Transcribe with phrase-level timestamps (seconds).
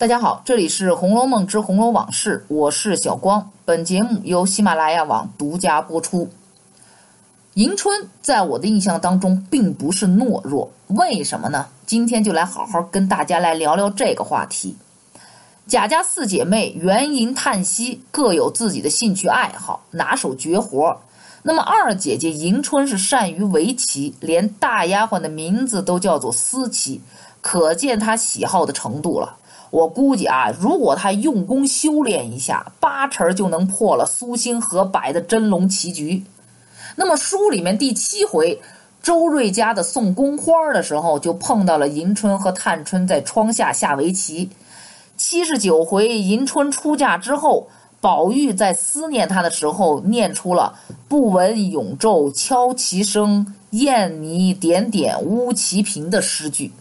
[0.00, 3.50] 大家好，这里是《红楼梦之红楼往事》，我是小光。
[3.66, 6.26] 本节目由喜马拉雅网独家播出。
[7.52, 11.66] 迎春在我的印象当中并不是懦弱，为什么呢？
[11.84, 14.74] 今天就来好好跟大家来聊聊这个话题。
[15.66, 20.98] 贾家四姐妹元银、叹息，各有自己的兴趣爱好，拿手绝活。
[21.42, 27.02] 那么二姐姐迎春是善于围棋，连大丫鬟的名字都叫做思棋，
[27.42, 29.36] 可见她喜好的程度了。
[29.70, 36.22] 我估计啊，如果他用功修炼一下，八成就能破了苏星河摆的真龙棋局。
[36.96, 38.60] 那么书里面第七回，
[39.00, 44.50] 周瑞家的送宫花的时候，就碰到了迎春和探春在窗下下围棋。
[45.16, 47.68] 七十九回，迎春出嫁之后，
[48.00, 50.74] 宝玉在思念她的时候，念出了
[51.06, 56.72] “不闻永昼敲棋声，燕泥点点乌棋频”的诗句。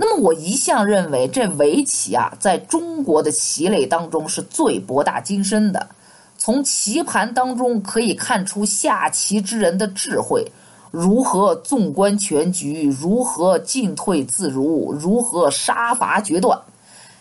[0.00, 5.88] 那么我一向认为，这围棋啊，在中国的棋类当中是最博大精深的。
[6.36, 10.46] 从棋盘当中可以看出下棋之人的智慧，
[10.92, 16.56] 如何纵观全局，如何进退自如，如何杀伐决断，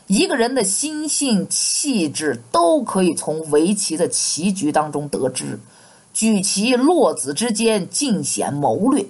[0.05, 5.59] 一个人的心性气质都可以从围棋的棋局当中得知。
[6.13, 9.03] 举棋落子之间，尽显谋略。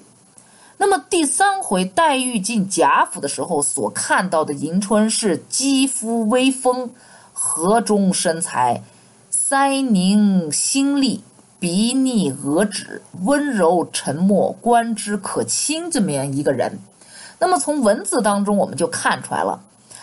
[0.80, 6.92] 那么第三回，黛玉进贾府的时候，所看到的迎春是肌肤微丰，
[7.34, 8.84] 河中身材，
[9.32, 11.24] 腮凝心丽，
[11.60, 16.80] 鼻腻额脂，温柔沉默，观之可亲这么样一个人。
[17.40, 19.60] 那么从文字当中，我们就看出来了，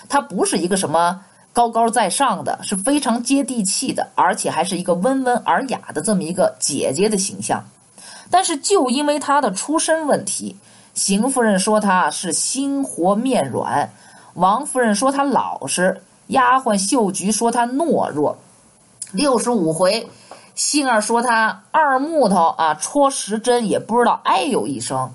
[0.09, 7.65] 她不是一个什么高高在上的，是非常接地气的，而且还是一个温文尔雅的这么一个姐姐的形象。
[8.31, 10.57] 但是就因为他的出身问题，
[10.95, 13.91] 邢夫人说他是心活面软，
[14.35, 18.37] 王夫人说他老实，丫鬟秀菊说他懦弱。
[19.13, 20.09] 六十五回，
[20.55, 25.13] 杏儿说他二木头啊，戳十针也不知道哎呦一声。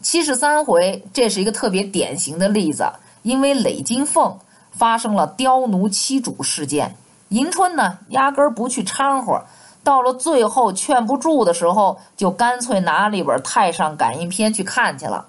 [0.00, 2.92] 七十三回，这是一个特别典型的例子，
[3.22, 4.38] 因为累金凤
[4.70, 6.96] 发生了刁奴欺主事件，
[7.28, 9.42] 迎春呢压根儿不去掺和。
[9.86, 15.26] 到了最后劝不住的时候，就干脆拿了一本《太上感应篇》去看去了。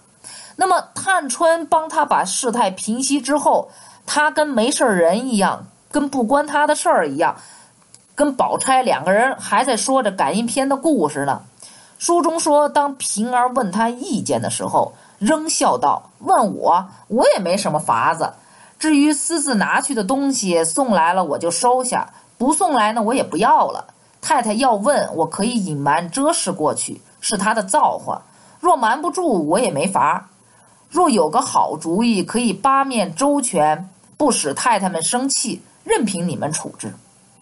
[0.56, 3.70] 那么探春帮他把事态平息之后，
[4.08, 7.36] 他跟没事人一样，跟不关他的事儿一样，
[8.16, 11.44] 跟宝钗两个人还在说着感应篇的故事呢。
[12.00, 18.34] 书中说，当平儿问他意见的时候，仍笑道：“问我，我也没什么法子。
[18.80, 23.86] 至于私自拿去的东西，送来了我就收下，不送来呢，我也不要了。”
[24.28, 28.24] 太太要问，我可以隐瞒遮饰过去，是她的造化。
[28.60, 30.28] 若瞒不住，我也没法。
[30.90, 36.94] 若有个好主意，可以八面周全，不使太太们生气，任凭你们处置。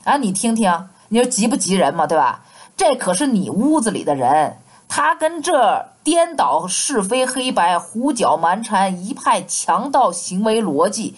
[0.03, 2.05] 啊，你听听，你说急不急人嘛？
[2.05, 2.43] 对吧？
[2.77, 4.55] 这可是你屋子里的人，
[4.87, 11.15] 他跟这颠倒是非黑白、胡搅蛮缠一派强盗行为逻辑。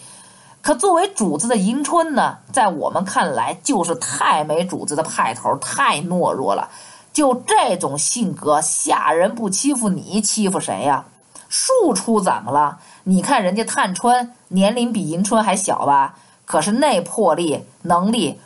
[0.68, 6.68] 可作为主子的迎春呢，在我们看来就是太没主子的派头，太懦弱了。
[7.10, 11.06] 就这种性格，下人不欺负你，欺负谁呀？
[11.48, 12.80] 庶出怎么了？
[13.04, 16.16] 你看人家探春年龄比迎春还小吧？
[16.44, 18.38] 可是那魄力、能力，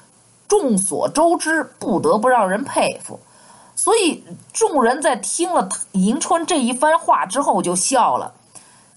[0.46, 3.18] 众所周知，不得不让人佩服。
[3.74, 4.22] 所以
[4.52, 8.34] 众人在听了迎春这一番话之后，就笑了。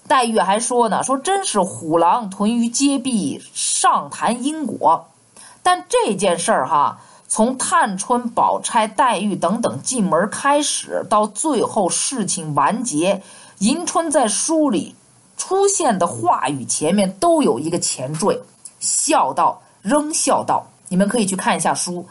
[0.06, 5.08] 黛玉还说呢，说真是虎狼屯于街壁，上谈因果。
[5.62, 13.22] 但这件事儿哈，从探春、宝钗、黛玉等等进门开始，到最后事情完结，
[13.58, 14.94] 迎春在书里
[15.36, 18.42] 出现的话语前面都有一个前缀，
[18.78, 20.68] 笑道仍笑道。
[20.88, 22.06] 你们可以去看一下书，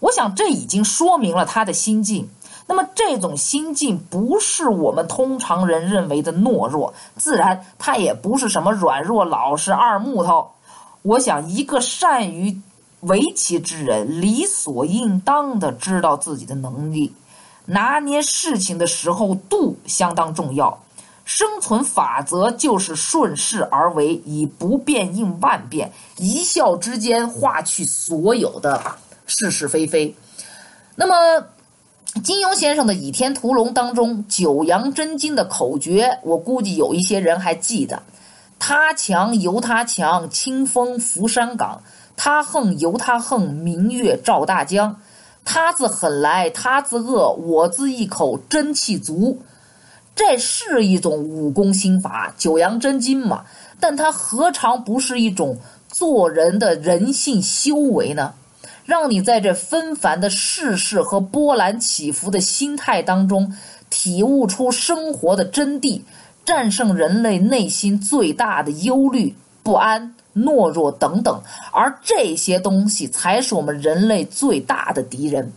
[0.00, 2.28] 我想这已经说明了他的心境。
[2.70, 10.50] 那么这种心境不是我们通常人认为的懦弱，自然他也不是什么软弱老实二木头。
[11.00, 12.60] 我想，一个善于
[13.00, 17.14] 围棋之人，理所应当的知道自己的能力，
[17.64, 20.78] 拿捏事情的时候度相当重要。
[21.24, 28.82] 生存法则就是顺势而为，以不变应万变，一笑之间化去所有的
[29.26, 30.14] 是是非非。
[30.94, 31.46] 那么。
[32.22, 38.02] 金庸先生的《倚天屠龙》当中，九阳真经的口诀，我估计有一些人还记得：
[38.58, 41.80] 他强由他强，清风拂山岗；
[42.16, 44.96] 他横由他横，明月照大江；
[45.44, 49.40] 他自狠来，他自恶，我自一口真气足。
[50.16, 53.44] 这是一种武功心法，九阳真经嘛？
[53.78, 55.56] 但它何尝不是一种
[55.88, 58.34] 做人的人性修为呢？
[58.88, 63.54] 让你在这纷繁的世事和波澜起伏的心态当中，
[63.90, 66.00] 体悟出生活的真谛，
[66.42, 71.42] 战胜人类内心最大的忧虑、不安、懦弱等等。
[71.70, 75.52] 而这些东西才是我们人类最大的敌人。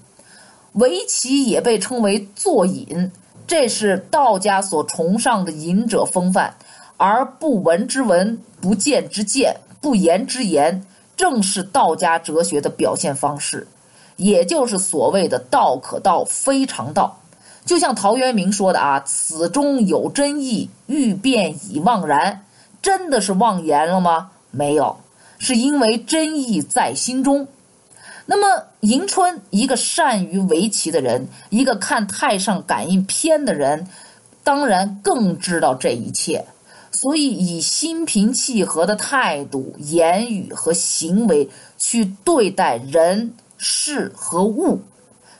[0.74, 3.13] 围棋也被称为坐隐，
[3.48, 6.56] 这是道家所崇尚的隐者风范，
[6.98, 10.86] 而不闻之闻，不见之见，不言之言。
[11.22, 13.68] 正是道家哲学的表现方式，
[14.16, 17.20] 也就是所谓的“道可道，非常道”。
[17.64, 22.44] 就像陶渊明说的啊：“此中有真意，欲辨已忘然。”
[22.82, 24.32] 真的是妄言了吗？
[24.50, 24.98] 没有，
[25.38, 27.48] 是因为真意在心中。
[28.26, 33.88] 那么，迎春一个善于围棋的人，一个看太上感应篇的人，
[34.44, 36.46] 当然更知道这一切。
[37.01, 41.50] 所以，以心平气和的态度、言语和行为
[41.80, 44.80] 去对待人事和物，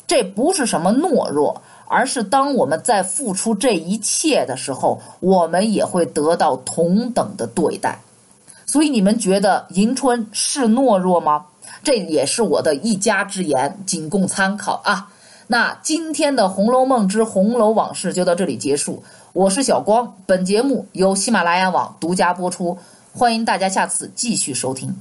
[0.08, 8.00] 这不是什么懦弱，而是当我们在付出这一切的时候，我们也会得到同等的对待。
[8.66, 11.46] 所以，你们觉得迎春是懦弱吗？
[11.84, 15.12] 这也是我的一家之言，仅供参考啊。
[15.46, 19.04] 那今天的《红楼梦之红楼往事》就到这里结束。
[19.34, 22.78] 我是小光，本节目由喜马拉雅网独家播出，
[23.14, 24.94] 欢迎大家下次继续收听。